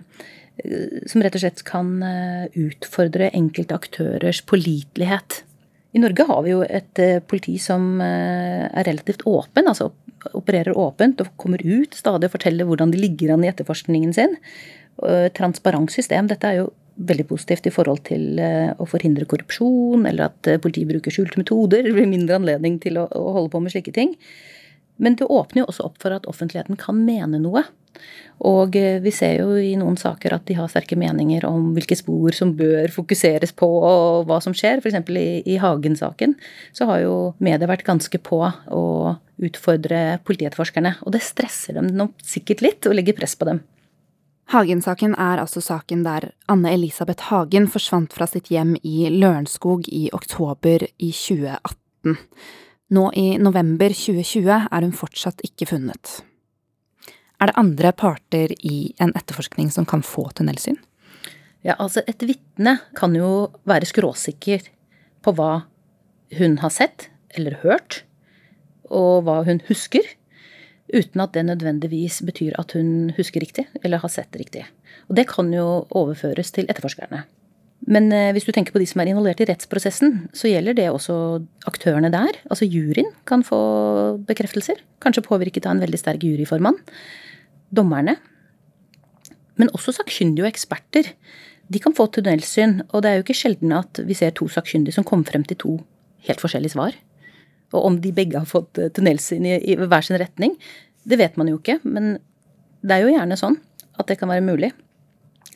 Som 1.11 1.19
rett 1.19 1.35
og 1.35 1.43
slett 1.43 1.65
kan 1.67 1.89
utfordre 2.55 3.27
enkelte 3.35 3.75
aktørers 3.75 4.39
pålitelighet. 4.47 5.41
I 5.99 5.99
Norge 5.99 6.27
har 6.29 6.45
vi 6.45 6.53
jo 6.53 6.61
et 6.63 7.01
politi 7.27 7.57
som 7.59 7.99
er 8.01 8.87
relativt 8.87 9.27
åpen, 9.27 9.67
altså 9.67 9.91
opererer 10.31 10.79
åpent 10.79 11.25
og 11.25 11.35
kommer 11.37 11.59
ut 11.59 11.99
stadig 11.99 12.31
og 12.31 12.37
forteller 12.37 12.71
hvordan 12.71 12.95
de 12.95 13.03
ligger 13.03 13.35
an 13.35 13.43
i 13.43 13.51
etterforskningen 13.51 14.15
sin. 14.15 14.39
Transparent 15.35 15.91
system. 15.91 16.31
Dette 16.31 16.47
er 16.47 16.63
jo 16.63 16.71
veldig 16.95 17.27
positivt 17.27 17.67
i 17.67 17.73
forhold 17.75 18.05
til 18.07 18.39
eh, 18.39 18.71
å 18.79 18.87
forhindre 18.87 19.27
korrupsjon, 19.31 20.05
eller 20.07 20.29
at 20.29 20.51
eh, 20.51 20.61
politiet 20.63 20.91
bruker 20.91 21.15
skjulte 21.15 21.41
metoder. 21.41 21.83
Det 21.87 21.95
blir 21.97 22.11
mindre 22.11 22.39
anledning 22.39 22.79
til 22.83 23.01
å, 23.01 23.09
holde 23.11 23.51
på 23.53 23.63
med 23.65 23.75
slike 23.75 23.95
ting. 23.97 24.15
Men 24.97 25.17
det 25.19 25.27
åpner 25.27 25.65
jo 25.65 25.71
også 25.71 25.89
opp 25.89 25.99
for 26.03 26.15
at 26.15 26.29
offentligheten 26.31 26.79
kan 26.81 27.01
mene 27.07 27.41
noe. 27.43 27.65
Og 28.45 28.77
eh, 28.77 28.99
vi 29.03 29.13
ser 29.15 29.39
jo 29.39 29.55
i 29.59 29.75
noen 29.79 29.97
saker 29.99 30.35
at 30.37 30.47
de 30.49 30.57
har 30.59 30.71
sterke 30.71 30.99
meninger 30.99 31.47
om 31.47 31.73
hvilke 31.77 31.97
spor 31.99 32.35
som 32.35 32.55
bør 32.59 32.91
fokuseres 32.95 33.55
på, 33.57 33.69
og 33.69 34.27
hva 34.29 34.41
som 34.43 34.57
skjer. 34.57 34.83
F.eks. 34.83 34.99
i, 35.15 35.29
i 35.55 35.59
Hagen-saken 35.63 36.35
så 36.75 36.89
har 36.91 37.05
jo 37.05 37.15
media 37.45 37.71
vært 37.71 37.87
ganske 37.87 38.19
på 38.23 38.41
å 38.43 38.85
utfordre 39.45 40.19
politietterforskerne. 40.27 40.97
Og 41.07 41.15
det 41.15 41.23
stresser 41.27 41.79
dem 41.79 41.93
nok 41.95 42.19
sikkert 42.27 42.65
litt, 42.67 42.91
og 42.91 42.99
legger 42.99 43.17
press 43.19 43.39
på 43.39 43.49
dem. 43.51 43.63
Hagen-saken 44.53 45.15
er 45.17 45.41
altså 45.41 45.63
saken 45.65 46.03
der 46.05 46.29
Anne 46.53 46.75
Elisabeth 46.75 47.31
Hagen 47.31 47.65
forsvant 47.71 48.13
fra 48.13 48.27
sitt 48.29 48.51
hjem 48.53 48.75
i 48.85 49.09
Lørenskog 49.15 49.89
i 49.89 50.11
oktober 50.13 50.85
i 50.85 51.09
2018. 51.17 52.19
Nå 52.95 53.09
i 53.17 53.39
november 53.41 53.91
2020 53.97 54.69
er 54.71 54.85
hun 54.85 54.95
fortsatt 54.95 55.41
ikke 55.47 55.67
funnet. 55.73 56.21
Er 57.41 57.51
det 57.51 57.59
andre 57.59 57.91
parter 57.97 58.53
i 58.61 58.93
en 59.03 59.15
etterforskning 59.17 59.71
som 59.73 59.87
kan 59.89 60.05
få 60.05 60.29
tunnelsyn? 60.37 60.77
Ja, 61.65 61.75
altså 61.79 62.05
Et 62.07 62.23
vitne 62.23 62.77
kan 62.95 63.15
jo 63.17 63.51
være 63.65 63.89
skråsikker 63.89 64.69
på 65.25 65.33
hva 65.35 65.65
hun 66.39 66.59
har 66.61 66.71
sett 66.71 67.09
eller 67.35 67.57
hørt, 67.65 68.03
og 68.93 69.25
hva 69.27 69.41
hun 69.49 69.63
husker, 69.69 70.05
uten 70.93 71.23
at 71.25 71.33
det 71.35 71.47
nødvendigvis 71.49 72.21
betyr 72.27 72.55
at 72.61 72.77
hun 72.77 73.15
husker 73.17 73.43
riktig 73.43 73.65
eller 73.83 74.03
har 74.05 74.13
sett 74.13 74.37
riktig. 74.37 74.67
Og 75.09 75.17
det 75.17 75.27
kan 75.33 75.51
jo 75.53 75.87
overføres 75.91 76.53
til 76.55 76.69
etterforskerne. 76.69 77.25
Men 77.85 78.09
eh, 78.17 78.31
hvis 78.33 78.47
du 78.47 78.53
tenker 78.55 78.73
på 78.73 78.81
de 78.81 78.87
som 78.89 79.03
er 79.03 79.11
involvert 79.13 79.43
i 79.45 79.49
rettsprosessen, 79.51 80.29
så 80.37 80.49
gjelder 80.49 80.77
det 80.79 80.89
også 80.89 81.17
aktørene 81.69 82.11
der. 82.13 82.39
Altså 82.49 82.69
juryen 82.69 83.11
kan 83.29 83.45
få 83.45 83.59
bekreftelser, 84.25 84.81
kanskje 85.05 85.27
påvirket 85.27 85.69
av 85.69 85.77
en 85.77 85.85
veldig 85.85 86.01
sterk 86.01 86.25
juryformann 86.25 86.81
dommerne, 87.75 88.17
men 89.59 89.71
også 89.77 89.95
sakkyndige 89.95 90.47
og 90.47 90.51
eksperter. 90.51 91.11
De 91.71 91.81
kan 91.81 91.95
få 91.97 92.09
tunnelsyn, 92.13 92.81
og 92.91 93.03
det 93.03 93.11
er 93.11 93.19
jo 93.19 93.25
ikke 93.25 93.39
sjelden 93.39 93.75
at 93.77 94.01
vi 94.07 94.17
ser 94.19 94.35
to 94.37 94.49
sakkyndige 94.51 94.97
som 94.97 95.07
kommer 95.07 95.29
frem 95.29 95.47
til 95.49 95.61
to 95.61 95.75
helt 96.29 96.43
forskjellige 96.43 96.75
svar. 96.75 96.97
Og 97.75 97.89
om 97.89 97.99
de 98.03 98.13
begge 98.15 98.39
har 98.39 98.49
fått 98.49 98.79
eh, 98.79 98.93
tunnelsyn 98.95 99.47
i, 99.49 99.57
i 99.73 99.77
hver 99.79 100.07
sin 100.07 100.19
retning, 100.21 100.57
det 101.05 101.19
vet 101.21 101.39
man 101.41 101.51
jo 101.51 101.59
ikke. 101.61 101.81
Men 101.85 102.17
det 102.85 102.97
er 102.97 103.05
jo 103.05 103.15
gjerne 103.15 103.39
sånn 103.41 103.59
at 103.99 104.11
det 104.11 104.19
kan 104.21 104.31
være 104.31 104.45
mulig. 104.45 104.73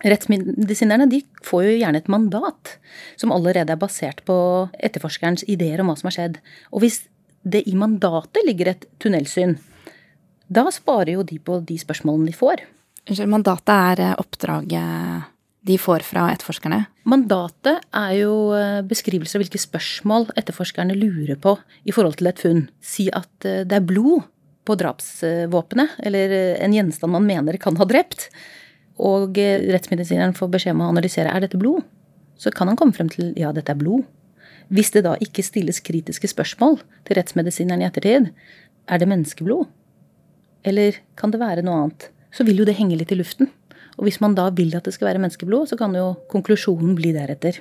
Rettsmedisinerne 0.04 1.08
de 1.10 1.22
får 1.46 1.64
jo 1.66 1.78
gjerne 1.80 1.98
et 1.98 2.10
mandat 2.12 2.74
som 3.18 3.32
allerede 3.34 3.74
er 3.74 3.80
basert 3.80 4.22
på 4.28 4.36
etterforskerens 4.78 5.46
ideer 5.50 5.82
om 5.82 5.90
hva 5.90 5.96
som 5.98 6.10
har 6.10 6.16
skjedd. 6.18 6.38
Og 6.70 6.84
hvis 6.84 7.02
det 7.42 7.64
i 7.66 7.74
mandatet 7.78 8.46
ligger 8.46 8.72
et 8.72 8.86
tunnelsyn, 9.02 9.56
da 10.48 10.68
sparer 10.72 11.16
jo 11.16 11.24
de 11.26 11.40
på 11.42 11.58
de 11.66 11.78
spørsmålene 11.80 12.30
de 12.30 12.36
får. 12.36 12.62
Unnskyld, 13.08 13.32
mandatet 13.32 13.74
er 13.74 14.04
eh, 14.04 14.14
oppdraget 14.20 15.26
de 15.68 15.76
får 15.80 16.04
fra 16.06 16.28
etterforskerne? 16.32 16.80
Mandatet 17.08 17.82
er 17.96 18.12
jo 18.20 18.34
beskrivelser 18.88 19.38
av 19.38 19.44
hvilke 19.44 19.60
spørsmål 19.60 20.28
etterforskerne 20.38 20.96
lurer 20.96 21.36
på 21.40 21.56
i 21.88 21.94
forhold 21.94 22.18
til 22.20 22.30
et 22.30 22.40
funn. 22.40 22.62
Si 22.80 23.08
at 23.12 23.48
eh, 23.48 23.64
det 23.68 23.80
er 23.80 23.88
blod 23.88 24.28
på 24.68 24.76
drapsvåpenet, 24.76 25.98
eller 26.04 26.32
en 26.60 26.74
gjenstand 26.76 27.14
man 27.14 27.24
mener 27.24 27.56
kan 27.60 27.76
ha 27.80 27.86
drept. 27.88 28.28
Og 28.98 29.38
rettsmedisineren 29.38 30.34
får 30.34 30.50
beskjed 30.54 30.74
om 30.74 30.84
å 30.86 30.92
analysere 30.92 31.30
er 31.30 31.44
dette 31.44 31.60
blod. 31.60 31.84
Så 32.38 32.50
kan 32.54 32.70
han 32.70 32.78
komme 32.78 32.94
frem 32.94 33.10
til 33.12 33.32
ja, 33.38 33.52
dette 33.54 33.74
er 33.74 33.78
blod. 33.78 34.06
Hvis 34.74 34.92
det 34.94 35.04
da 35.06 35.14
ikke 35.22 35.44
stilles 35.46 35.80
kritiske 35.84 36.28
spørsmål 36.28 36.80
til 37.08 37.18
rettsmedisineren 37.18 37.82
i 37.82 37.88
ettertid, 37.88 38.28
er 38.88 39.00
det 39.00 39.08
menneskeblod? 39.08 39.68
Eller 40.68 40.98
kan 41.16 41.32
det 41.32 41.40
være 41.40 41.64
noe 41.64 41.84
annet? 41.84 42.10
Så 42.34 42.44
vil 42.44 42.60
jo 42.60 42.66
det 42.68 42.76
henge 42.76 42.98
litt 42.98 43.14
i 43.14 43.18
luften. 43.18 43.48
Og 43.98 44.06
hvis 44.06 44.20
man 44.22 44.36
da 44.38 44.48
vil 44.54 44.74
at 44.76 44.86
det 44.86 44.94
skal 44.94 45.10
være 45.10 45.22
menneskeblod, 45.22 45.70
så 45.70 45.78
kan 45.78 45.94
jo 45.96 46.12
konklusjonen 46.30 46.94
bli 46.98 47.14
deretter. 47.16 47.58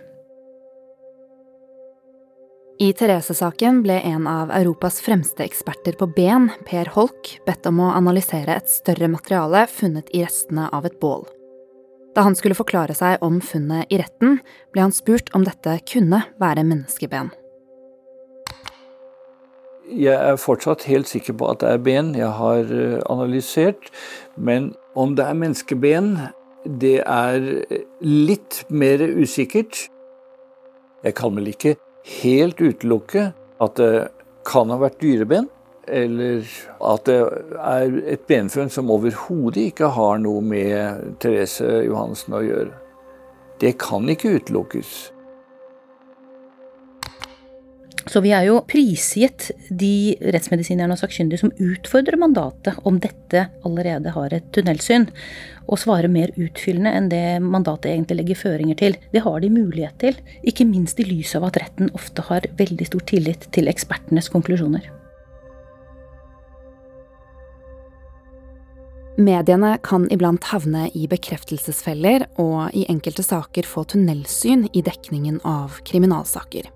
I 2.78 2.92
Therese-saken 2.94 3.80
ble 3.82 3.96
en 4.06 4.28
av 4.30 4.52
Europas 4.54 5.00
fremste 5.02 5.42
eksperter 5.42 5.96
på 5.98 6.06
ben, 6.14 6.52
Per 6.68 6.92
Holk, 6.94 7.32
bedt 7.48 7.66
om 7.66 7.80
å 7.82 7.88
analysere 7.98 8.54
et 8.54 8.70
større 8.70 9.08
materiale 9.10 9.64
funnet 9.72 10.12
i 10.14 10.22
restene 10.22 10.68
av 10.70 10.86
et 10.86 11.00
bål. 11.02 11.26
Da 12.14 12.22
han 12.28 12.38
skulle 12.38 12.58
forklare 12.58 12.94
seg 12.94 13.24
om 13.26 13.40
funnet 13.42 13.90
i 13.90 13.98
retten, 13.98 14.38
ble 14.76 14.84
han 14.86 14.94
spurt 14.94 15.34
om 15.34 15.48
dette 15.48 15.74
kunne 15.90 16.22
være 16.38 16.68
menneskeben. 16.70 17.32
Jeg 19.88 20.14
er 20.14 20.38
fortsatt 20.38 20.86
helt 20.86 21.10
sikker 21.10 21.34
på 21.40 21.50
at 21.50 21.64
det 21.64 21.74
er 21.74 21.82
ben 21.82 22.14
jeg 22.14 22.30
har 22.38 22.62
eh, 22.62 23.00
analysert. 23.10 23.90
Men 24.36 24.76
om 24.94 25.18
det 25.18 25.26
er 25.26 25.42
menneskeben, 25.42 26.14
det 26.78 27.00
er 27.02 27.42
litt 28.06 28.62
mer 28.70 29.02
usikkert. 29.02 29.88
Jeg 31.02 31.18
kan 31.18 31.34
vel 31.34 31.50
ikke 31.56 31.78
helt 32.22 32.62
utelukke 32.62 33.32
at 33.64 33.78
det 33.80 34.08
kan 34.48 34.72
ha 34.72 34.80
vært 34.82 35.00
dyreben. 35.04 35.50
Eller 35.88 36.44
at 36.84 37.06
det 37.08 37.20
er 37.64 37.94
et 38.12 38.26
benfunn 38.28 38.72
som 38.72 38.92
overhodet 38.92 39.70
ikke 39.70 39.88
har 39.96 40.18
noe 40.20 40.42
med 40.44 41.14
Therese 41.24 41.86
Johansen 41.88 42.36
å 42.36 42.44
gjøre. 42.44 42.74
Det 43.64 43.78
kan 43.80 44.10
ikke 44.12 44.36
utelukkes. 44.36 44.98
Så 48.08 48.22
vi 48.24 48.32
er 48.32 48.46
jo 48.48 48.62
prisgitt 48.68 49.50
de 49.68 50.16
rettsmedisinerne 50.32 50.96
og 50.96 51.02
sakkyndige 51.02 51.42
som 51.42 51.52
utfordrer 51.60 52.16
mandatet 52.20 52.78
om 52.88 53.02
dette 53.04 53.48
allerede 53.68 54.14
har 54.16 54.36
et 54.36 54.48
tunnelsyn, 54.56 55.10
og 55.68 55.82
svarer 55.82 56.08
mer 56.12 56.32
utfyllende 56.40 56.94
enn 56.96 57.10
det 57.12 57.24
mandatet 57.44 57.92
egentlig 57.92 58.22
legger 58.22 58.40
føringer 58.40 58.80
til. 58.80 58.96
Det 59.12 59.24
har 59.26 59.42
de 59.44 59.52
mulighet 59.52 59.98
til, 60.00 60.22
ikke 60.48 60.68
minst 60.70 61.02
i 61.04 61.08
lys 61.08 61.36
av 61.36 61.50
at 61.50 61.60
retten 61.60 61.92
ofte 61.98 62.24
har 62.30 62.48
veldig 62.60 62.88
stor 62.88 63.04
tillit 63.12 63.50
til 63.56 63.68
ekspertenes 63.68 64.32
konklusjoner. 64.32 64.88
Mediene 69.18 69.74
kan 69.82 70.06
iblant 70.14 70.46
havne 70.54 70.88
i 70.94 71.08
bekreftelsesfeller 71.10 72.28
og 72.40 72.70
i 72.78 72.86
enkelte 72.88 73.26
saker 73.26 73.66
få 73.66 73.84
tunnelsyn 73.90 74.68
i 74.78 74.86
dekningen 74.86 75.42
av 75.42 75.82
kriminalsaker. 75.90 76.70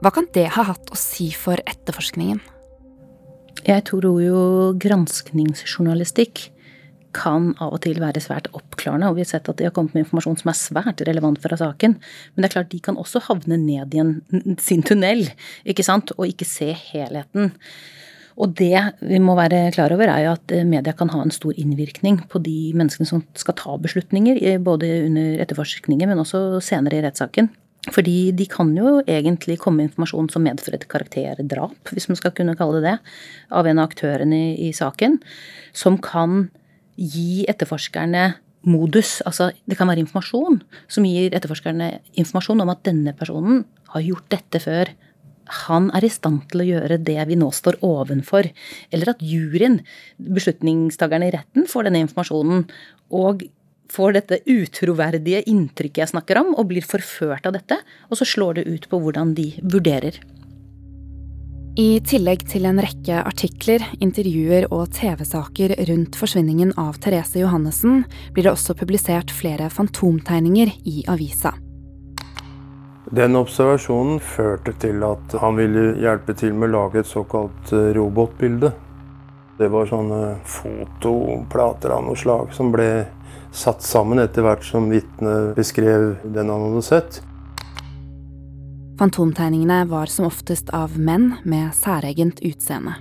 Hva 0.00 0.08
kan 0.16 0.24
det 0.32 0.46
ha 0.54 0.62
hatt 0.64 0.88
å 0.88 0.96
si 0.96 1.28
for 1.36 1.60
etterforskningen? 1.68 2.38
Jeg 3.66 3.84
tror 3.84 4.06
jo 4.24 4.40
granskningsjournalistikk 4.80 6.46
kan 7.12 7.50
av 7.60 7.74
og 7.74 7.82
til 7.84 7.98
være 8.00 8.22
svært 8.22 8.48
oppklarende, 8.56 9.10
og 9.10 9.18
vi 9.18 9.24
har 9.26 9.28
sett 9.32 9.50
at 9.50 9.58
de 9.58 9.66
har 9.66 9.74
kommet 9.76 9.92
med 9.92 10.06
informasjon 10.06 10.38
som 10.40 10.52
er 10.52 10.56
svært 10.56 11.04
relevant 11.04 11.40
fra 11.42 11.58
saken. 11.58 11.98
Men 12.32 12.40
det 12.40 12.48
er 12.48 12.54
klart, 12.54 12.72
de 12.72 12.80
kan 12.86 12.96
også 12.96 13.20
havne 13.26 13.58
ned 13.60 13.92
i 13.92 14.00
en, 14.00 14.14
sin 14.62 14.86
tunnel, 14.86 15.26
ikke 15.68 15.84
sant, 15.84 16.14
og 16.16 16.30
ikke 16.30 16.48
se 16.48 16.70
helheten. 16.72 17.52
Og 18.40 18.54
det 18.56 18.78
vi 19.04 19.20
må 19.20 19.34
være 19.36 19.66
klar 19.74 19.92
over, 19.92 20.08
er 20.08 20.24
jo 20.24 20.36
at 20.38 20.54
media 20.64 20.94
kan 20.96 21.12
ha 21.12 21.20
en 21.20 21.34
stor 21.34 21.52
innvirkning 21.60 22.22
på 22.30 22.40
de 22.40 22.70
menneskene 22.78 23.10
som 23.10 23.26
skal 23.36 23.58
ta 23.58 23.76
beslutninger, 23.76 24.40
både 24.64 24.94
under 25.10 25.42
etterforskningen, 25.44 26.08
men 26.08 26.24
også 26.24 26.62
senere 26.64 27.02
i 27.02 27.04
rettssaken. 27.04 27.50
Fordi 27.88 28.32
de 28.36 28.44
kan 28.50 28.74
jo 28.76 28.98
egentlig 29.08 29.56
komme 29.62 29.86
informasjon 29.86 30.28
som 30.28 30.44
medfører 30.44 30.82
et 30.82 30.88
karakterdrap, 30.90 31.94
hvis 31.94 32.10
man 32.10 32.18
skal 32.18 32.34
kunne 32.36 32.56
kalle 32.58 32.82
det 32.82 32.90
det, 32.90 32.96
av 33.56 33.66
en 33.66 33.80
av 33.80 33.88
aktørene 33.88 34.36
i, 34.36 34.68
i 34.68 34.70
saken, 34.76 35.16
som 35.72 35.96
kan 36.04 36.50
gi 37.00 37.46
etterforskerne 37.48 38.34
modus. 38.68 39.20
Altså 39.24 39.50
det 39.64 39.78
kan 39.78 39.88
være 39.88 40.04
informasjon 40.04 40.60
som 40.90 41.06
gir 41.08 41.32
etterforskerne 41.36 41.94
informasjon 42.20 42.60
om 42.60 42.72
at 42.72 42.82
denne 42.84 43.14
personen 43.16 43.64
har 43.94 44.04
gjort 44.04 44.28
dette 44.32 44.60
før. 44.62 44.92
han 45.66 45.90
er 45.90 46.04
i 46.06 46.08
stand 46.08 46.44
til 46.46 46.60
å 46.62 46.64
gjøre 46.68 47.00
det 47.02 47.18
vi 47.26 47.34
nå 47.34 47.48
står 47.50 47.80
ovenfor. 47.82 48.46
Eller 48.92 49.08
at 49.10 49.22
juryen, 49.24 49.80
beslutningstakerne 50.22 51.26
i 51.26 51.32
retten, 51.34 51.66
får 51.66 51.88
denne 51.88 52.04
informasjonen 52.04 52.68
og 53.10 53.42
får 53.90 54.18
dette 54.18 54.42
utroverdige 54.46 55.42
inntrykket 55.50 56.04
jeg 56.04 56.12
snakker 56.14 56.40
om, 56.42 56.52
og 56.56 56.68
blir 56.70 56.86
forført 56.86 57.48
av 57.48 57.56
dette. 57.58 57.80
Og 58.10 58.20
så 58.20 58.28
slår 58.28 58.60
det 58.60 58.68
ut 58.70 58.90
på 58.90 59.00
hvordan 59.02 59.34
de 59.38 59.52
vurderer. 59.62 60.20
I 61.78 62.00
tillegg 62.02 62.42
til 62.50 62.66
en 62.66 62.80
rekke 62.82 63.20
artikler, 63.22 63.84
intervjuer 64.02 64.66
og 64.74 64.90
TV-saker 64.96 65.76
rundt 65.88 66.18
forsvinningen 66.18 66.74
av 66.80 66.98
Therese 67.00 67.38
Johannessen, 67.40 68.02
blir 68.34 68.48
det 68.48 68.52
også 68.56 68.74
publisert 68.76 69.30
flere 69.30 69.70
fantomtegninger 69.70 70.74
i 70.90 71.04
avisa. 71.08 71.54
Den 73.10 73.38
observasjonen 73.38 74.18
førte 74.22 74.74
til 74.82 75.02
at 75.06 75.38
han 75.42 75.56
ville 75.58 75.94
hjelpe 76.02 76.34
til 76.38 76.52
med 76.58 76.68
å 76.68 76.74
lage 76.76 77.00
et 77.00 77.08
såkalt 77.10 77.72
eh, 77.74 77.90
robotbilde. 77.96 78.70
Det 79.58 79.70
var 79.70 79.88
sånne 79.90 80.20
fotoplater 80.46 81.94
av 81.96 82.04
noe 82.06 82.18
slag 82.18 82.52
som 82.56 82.70
ble 82.74 82.90
satt 83.52 83.82
sammen 83.82 84.22
etter 84.22 84.46
hvert 84.46 84.64
som 84.64 84.88
vitnet 84.92 85.54
beskrev 85.58 86.16
den 86.24 86.52
han 86.52 86.66
hadde 86.68 86.86
sett. 86.86 87.20
Fantomtegningene 89.00 89.84
var 89.88 90.10
som 90.12 90.26
oftest 90.28 90.70
av 90.76 90.98
menn 91.00 91.32
med 91.48 91.72
særegent 91.74 92.42
utseende. 92.44 92.98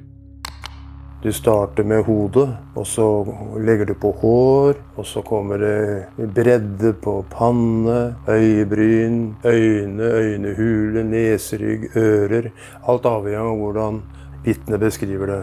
Du 1.19 1.33
starter 1.35 1.83
med 1.83 2.05
hodet, 2.07 2.47
og 2.79 2.85
så 2.87 3.05
legger 3.59 3.89
du 3.89 3.93
på 3.99 4.13
hår. 4.21 4.77
Og 4.95 5.03
så 5.07 5.19
kommer 5.27 5.59
det 5.59 6.29
bredde 6.31 6.93
på 7.03 7.17
panne, 7.33 8.15
øyebryn, 8.23 9.35
øyne, 9.43 10.11
øynehule, 10.23 11.03
neserygg, 11.03 11.89
ører. 11.99 12.53
Alt 12.87 13.05
avhengig 13.05 13.41
av 13.43 13.59
hvordan 13.59 14.03
vitnet 14.47 14.79
beskriver 14.79 15.35
det. 15.35 15.41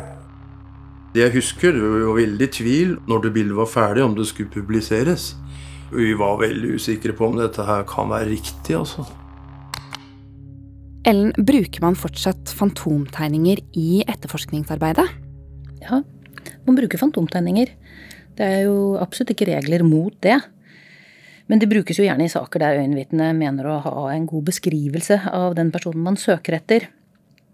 Det 1.16 1.22
jeg 1.22 1.32
husker, 1.38 1.72
det 1.72 1.80
var 1.80 2.18
veldig 2.18 2.46
tvil 2.52 2.90
når 3.08 3.22
det 3.24 3.30
bildet 3.32 3.56
var 3.56 3.68
ferdig, 3.72 4.02
om 4.04 4.12
det 4.18 4.26
skulle 4.28 4.52
publiseres. 4.52 5.30
Vi 5.88 6.10
var 6.12 6.34
veldig 6.42 6.74
usikre 6.76 7.14
på 7.16 7.30
om 7.30 7.38
dette 7.40 7.64
her 7.64 7.86
kan 7.88 8.10
være 8.10 8.34
riktig, 8.34 8.74
altså. 8.76 9.06
Ellen, 11.08 11.30
bruker 11.38 11.80
man 11.86 11.96
fortsatt 11.96 12.52
fantomtegninger 12.58 13.62
i 13.80 14.02
etterforskningsarbeidet? 14.04 15.06
Ja, 15.86 16.02
man 16.66 16.76
bruker 16.76 17.00
fantomtegninger. 17.00 17.72
Det 18.36 18.44
er 18.44 18.66
jo 18.66 18.98
absolutt 19.00 19.32
ikke 19.32 19.48
regler 19.54 19.86
mot 19.88 20.12
det. 20.20 20.36
Men 21.48 21.62
det 21.62 21.70
brukes 21.72 21.96
jo 21.96 22.04
gjerne 22.04 22.28
i 22.28 22.34
saker 22.34 22.60
der 22.60 22.82
øyenvitnet 22.82 23.40
mener 23.40 23.70
å 23.72 23.80
ha 23.88 24.04
en 24.12 24.28
god 24.28 24.50
beskrivelse 24.50 25.22
av 25.32 25.56
den 25.56 25.72
personen 25.72 26.04
man 26.10 26.20
søker 26.20 26.58
etter. 26.60 26.90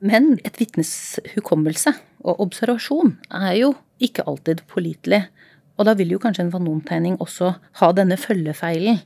Men 0.03 0.35
et 0.43 0.59
vitnes 0.59 1.21
hukommelse 1.37 1.95
og 2.27 2.43
observasjon 2.43 3.15
er 3.39 3.55
jo 3.61 3.75
ikke 4.03 4.27
alltid 4.27 4.65
pålitelig. 4.71 5.25
Og 5.81 5.87
da 5.89 5.95
vil 5.97 6.11
jo 6.13 6.19
kanskje 6.21 6.45
en 6.45 6.53
vanontegning 6.53 7.15
også 7.23 7.49
ha 7.81 7.89
denne 7.97 8.19
følgefeilen. 8.21 8.99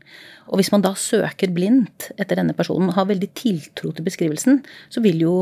Og 0.51 0.59
hvis 0.59 0.71
man 0.75 0.83
da 0.83 0.91
søker 0.99 1.53
blindt 1.55 2.09
etter 2.19 2.41
denne 2.41 2.57
personen 2.59 2.91
har 2.95 3.07
veldig 3.07 3.29
tiltro 3.39 3.93
til 3.95 4.07
beskrivelsen, 4.07 4.59
så 4.91 5.03
vil 5.05 5.21
jo 5.23 5.35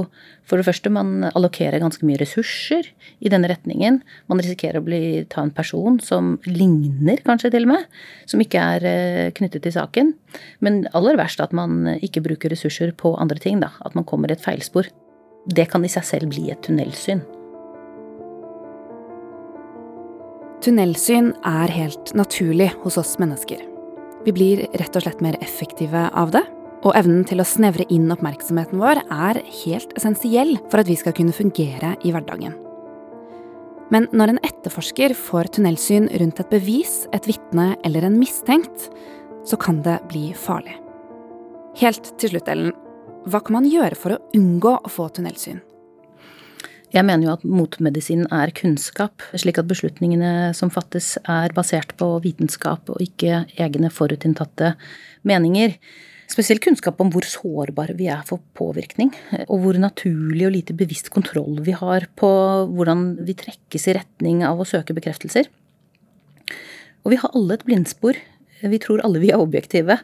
for 0.45 0.61
det 0.61 0.67
første 0.69 0.93
man 0.93 1.31
allokere 1.31 1.81
ganske 1.81 2.05
mye 2.07 2.21
ressurser 2.21 2.91
i 3.25 3.33
denne 3.33 3.49
retningen. 3.51 4.03
Man 4.29 4.43
risikerer 4.43 4.83
å 4.83 4.87
bli, 4.87 5.25
ta 5.33 5.47
en 5.47 5.55
person 5.55 5.97
som 6.05 6.35
ligner, 6.49 7.23
kanskje 7.25 7.55
til 7.55 7.69
og 7.69 7.73
med, 7.73 7.89
som 8.31 8.43
ikke 8.45 8.67
er 8.77 8.91
eh, 8.91 9.31
knyttet 9.39 9.65
til 9.65 9.77
saken. 9.79 10.13
Men 10.65 10.85
aller 10.93 11.19
verst 11.21 11.41
at 11.45 11.57
man 11.57 11.97
ikke 11.97 12.25
bruker 12.27 12.53
ressurser 12.53 12.93
på 12.93 13.17
andre 13.17 13.41
ting, 13.41 13.65
da. 13.65 13.73
At 13.87 13.97
man 13.97 14.07
kommer 14.09 14.29
i 14.29 14.37
et 14.37 14.45
feilspor. 14.45 14.93
Det 15.45 15.67
kan 15.69 15.85
i 15.85 15.93
seg 15.93 16.07
selv 16.09 16.33
bli 16.33 16.49
et 16.53 16.63
tunnelsyn. 16.65 17.21
Tunnelsyn 20.65 21.35
er 21.45 21.69
helt 21.69 22.15
naturlig 22.17 22.71
hos 22.81 22.97
oss 22.97 23.19
mennesker. 23.21 23.61
Vi 24.25 24.33
blir 24.33 24.63
rett 24.81 24.95
og 24.97 25.05
slett 25.05 25.21
mer 25.21 25.37
effektive 25.45 26.07
av 26.17 26.33
det, 26.33 26.41
og 26.85 26.97
evnen 26.97 27.25
til 27.29 27.41
å 27.41 27.49
snevre 27.49 27.85
inn 27.93 28.09
oppmerksomheten 28.13 28.81
vår 28.81 29.03
er 29.05 29.41
helt 29.65 29.93
essensiell 29.99 30.57
for 30.71 30.81
at 30.81 30.89
vi 30.89 30.97
skal 31.01 31.17
kunne 31.17 31.37
fungere 31.37 31.95
i 32.05 32.13
hverdagen. 32.13 32.57
Men 33.93 34.09
når 34.17 34.33
en 34.33 34.41
etterforsker 34.49 35.13
får 35.17 35.53
tunnelsyn 35.57 36.09
rundt 36.21 36.41
et 36.41 36.53
bevis, 36.53 37.03
et 37.13 37.29
vitne 37.29 37.75
eller 37.85 38.09
en 38.09 38.17
mistenkt, 38.17 38.89
så 39.45 39.61
kan 39.61 39.83
det 39.85 39.99
bli 40.09 40.31
farlig. 40.33 40.79
Helt 41.81 42.09
til 42.17 42.33
slutt, 42.33 42.49
Ellen, 42.49 42.73
hva 43.25 43.41
kan 43.41 43.57
man 43.57 43.69
gjøre 43.69 43.97
for 43.97 44.15
å 44.15 44.23
unngå 44.37 44.75
å 44.85 44.91
få 44.93 45.09
tunnelsyn? 45.17 45.63
Jeg 46.95 47.03
mener 47.09 47.27
jo 47.27 47.33
at 47.33 47.47
motmedisin 47.49 48.27
er 48.31 48.53
kunnskap, 48.55 49.25
slik 49.35 49.59
at 49.59 49.67
beslutningene 49.67 50.53
som 50.55 50.71
fattes 50.71 51.17
er 51.27 51.55
basert 51.57 51.97
på 51.99 52.07
vitenskap 52.23 52.93
og 52.93 53.01
ikke 53.03 53.43
egne 53.59 53.91
forutinntatte 53.91 54.77
meninger. 55.27 55.75
Spesielt 56.31 56.63
kunnskap 56.63 57.01
om 57.03 57.11
hvor 57.13 57.27
sårbare 57.27 57.97
vi 57.99 58.07
er 58.13 58.23
for 58.29 58.45
påvirkning, 58.57 59.11
og 59.49 59.65
hvor 59.65 59.81
naturlig 59.81 60.47
og 60.47 60.55
lite 60.55 60.77
bevisst 60.77 61.11
kontroll 61.13 61.59
vi 61.67 61.75
har 61.75 62.07
på 62.15 62.31
hvordan 62.71 63.09
vi 63.27 63.35
trekkes 63.43 63.89
i 63.91 63.97
retning 63.99 64.45
av 64.47 64.63
å 64.63 64.69
søke 64.69 64.95
bekreftelser. 64.97 65.51
Og 67.05 67.13
vi 67.13 67.19
har 67.21 67.35
alle 67.35 67.59
et 67.59 67.67
blindspor 67.67 68.21
vi 68.63 68.81
tror 68.83 69.03
alle 69.05 69.21
vi 69.23 69.31
er 69.35 69.43
objektive, 69.43 69.99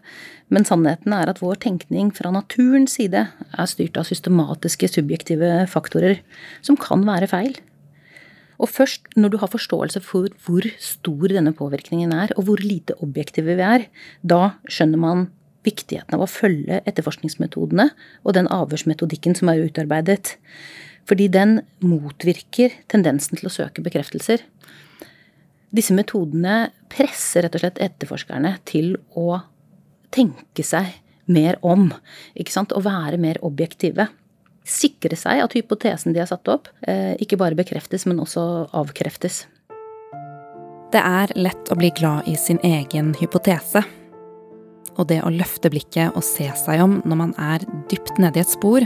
men 0.50 0.66
sannheten 0.66 1.14
er 1.14 1.30
at 1.30 1.40
vår 1.42 1.60
tenkning 1.62 2.10
fra 2.14 2.32
naturens 2.34 2.96
side 2.98 3.26
er 3.30 3.70
styrt 3.70 3.98
av 4.00 4.08
systematiske, 4.08 4.90
subjektive 4.90 5.66
faktorer 5.70 6.20
som 6.66 6.78
kan 6.80 7.04
være 7.06 7.30
feil. 7.30 7.58
Og 8.60 8.68
først 8.68 9.06
når 9.16 9.32
du 9.32 9.38
har 9.40 9.52
forståelse 9.52 10.02
for 10.04 10.28
hvor 10.44 10.66
stor 10.82 11.32
denne 11.32 11.54
påvirkningen 11.56 12.12
er, 12.12 12.34
og 12.36 12.48
hvor 12.48 12.60
lite 12.60 12.98
objektive 13.00 13.56
vi 13.56 13.64
er, 13.64 13.86
da 14.20 14.56
skjønner 14.68 15.00
man 15.00 15.28
viktigheten 15.64 16.16
av 16.16 16.24
å 16.24 16.30
følge 16.30 16.80
etterforskningsmetodene 16.88 17.90
og 18.24 18.36
den 18.36 18.48
avhørsmetodikken 18.52 19.36
som 19.36 19.52
er 19.52 19.64
utarbeidet. 19.64 20.36
Fordi 21.08 21.28
den 21.32 21.60
motvirker 21.84 22.76
tendensen 22.92 23.40
til 23.40 23.48
å 23.48 23.54
søke 23.54 23.84
bekreftelser. 23.84 24.44
Disse 25.70 25.94
metodene 25.94 26.70
presser 26.90 27.46
rett 27.46 27.54
og 27.54 27.62
slett 27.62 27.78
etterforskerne 27.82 28.56
til 28.66 28.96
å 29.14 29.38
tenke 30.10 30.64
seg 30.66 30.96
mer 31.30 31.60
om. 31.62 31.92
ikke 32.34 32.52
sant? 32.52 32.74
Å 32.74 32.82
være 32.82 33.20
mer 33.22 33.38
objektive. 33.46 34.08
Sikre 34.66 35.16
seg 35.16 35.44
at 35.44 35.54
hypotesen 35.54 36.14
de 36.14 36.20
har 36.22 36.28
satt 36.30 36.48
opp, 36.50 36.68
eh, 36.86 37.14
ikke 37.22 37.38
bare 37.38 37.54
bekreftes, 37.54 38.06
men 38.06 38.18
også 38.18 38.68
avkreftes. 38.74 39.46
Det 40.90 41.00
er 41.00 41.30
lett 41.38 41.70
å 41.70 41.78
bli 41.78 41.90
glad 41.94 42.26
i 42.26 42.34
sin 42.34 42.58
egen 42.66 43.14
hypotese. 43.14 43.84
Og 44.98 45.06
det 45.06 45.22
å 45.22 45.30
løfte 45.30 45.70
blikket 45.70 46.16
og 46.16 46.24
se 46.26 46.50
seg 46.64 46.82
om 46.82 47.00
når 47.06 47.16
man 47.16 47.34
er 47.38 47.62
dypt 47.88 48.18
nede 48.18 48.36
i 48.36 48.40
et 48.40 48.50
spor, 48.50 48.80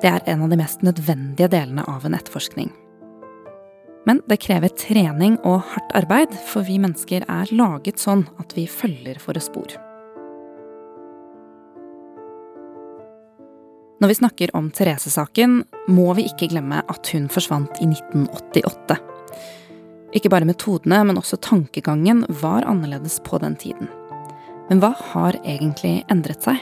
det 0.00 0.10
er 0.10 0.22
en 0.26 0.42
av 0.42 0.50
de 0.50 0.56
mest 0.56 0.82
nødvendige 0.82 1.50
delene 1.50 1.82
av 1.90 2.06
en 2.06 2.14
etterforskning. 2.14 2.70
Men 4.08 4.18
det 4.26 4.40
krever 4.42 4.72
trening 4.74 5.36
og 5.46 5.62
hardt 5.70 5.94
arbeid, 5.94 6.34
for 6.50 6.66
vi 6.66 6.80
mennesker 6.82 7.24
er 7.30 7.54
laget 7.54 8.02
sånn 8.02 8.24
at 8.42 8.54
vi 8.56 8.66
følger 8.70 9.20
våre 9.22 9.42
spor. 9.42 9.76
Når 14.02 14.10
vi 14.10 14.18
snakker 14.18 14.50
om 14.58 14.72
Therese-saken, 14.74 15.60
må 15.94 16.08
vi 16.18 16.24
ikke 16.26 16.48
glemme 16.50 16.80
at 16.90 17.10
hun 17.14 17.28
forsvant 17.30 17.78
i 17.78 17.86
1988. 17.86 18.96
Ikke 20.18 20.32
bare 20.32 20.48
metodene, 20.48 20.98
men 21.06 21.20
også 21.20 21.38
tankegangen 21.38 22.24
var 22.42 22.66
annerledes 22.66 23.20
på 23.22 23.38
den 23.38 23.54
tiden. 23.54 23.86
Men 24.66 24.82
hva 24.82 24.90
har 25.12 25.38
egentlig 25.44 26.00
endret 26.10 26.42
seg? 26.42 26.58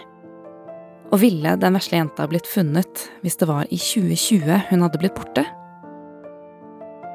Og 1.11 1.23
ville 1.25 1.57
den 1.59 1.79
vesle 1.79 2.03
jenta 2.03 2.29
blitt 2.29 2.47
funnet 2.47 3.09
hvis 3.25 3.41
det 3.41 3.49
var 3.49 3.65
i 3.73 3.81
2020 3.81 4.61
hun 4.69 4.85
hadde 4.85 5.01
blitt 5.01 5.17
borte? 5.17 5.47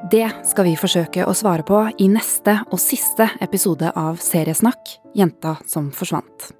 Det 0.03 0.27
skal 0.43 0.67
vi 0.67 0.75
forsøke 0.77 1.23
å 1.25 1.33
svare 1.33 1.63
på 1.65 1.79
i 2.03 2.05
neste 2.11 2.59
og 2.67 2.79
siste 2.81 3.29
episode 3.41 3.89
av 3.95 4.19
Seriesnakk 4.21 4.91
Jenta 5.15 5.55
som 5.65 5.87
forsvant. 5.95 6.51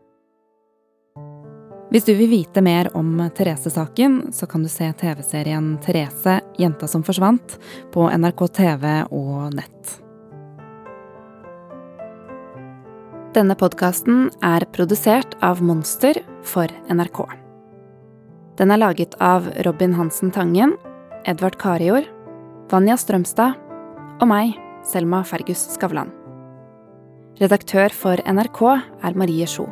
Hvis 1.92 2.08
du 2.08 2.16
vil 2.18 2.32
vite 2.32 2.64
mer 2.66 2.90
om 2.98 3.20
Therese-saken, 3.38 4.34
så 4.34 4.48
kan 4.50 4.64
du 4.66 4.70
se 4.72 4.88
TV-serien 4.98 5.76
Therese 5.84 6.40
jenta 6.58 6.90
som 6.90 7.04
forsvant 7.06 7.60
på 7.94 8.08
NRK 8.10 8.42
TV 8.56 8.88
og 9.14 9.54
nett. 9.60 9.94
Denne 13.36 13.60
podkasten 13.60 14.30
er 14.48 14.64
produsert 14.74 15.38
av 15.44 15.62
Monster 15.64 16.24
for 16.48 16.72
NRK. 16.88 17.22
Den 18.56 18.72
er 18.72 18.80
laget 18.80 19.20
av 19.20 19.52
Robin 19.68 19.94
Hansen 20.00 20.32
Tangen, 20.32 20.78
Edvard 21.28 21.60
Karior 21.60 22.08
Vanja 22.66 22.96
Strømstad 22.98 23.60
og 24.18 24.26
meg, 24.26 24.56
Selma 24.90 25.20
Fergus 25.28 25.62
Skavlan. 25.76 26.10
Redaktør 27.38 27.94
for 27.94 28.22
NRK 28.26 28.62
er 29.06 29.18
Marie 29.20 29.46
Sjo. 29.46 29.68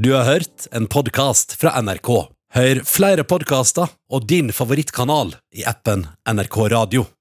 Du 0.00 0.14
har 0.16 0.24
hørt 0.24 0.70
en 0.72 0.88
podkast 0.88 1.52
fra 1.60 1.76
NRK. 1.84 2.14
Hør 2.56 2.80
flere 2.88 3.28
podkaster 3.28 3.92
og 4.08 4.24
din 4.32 4.48
favorittkanal 4.48 5.36
i 5.52 5.68
appen 5.68 6.08
NRK 6.24 6.62
Radio. 6.72 7.12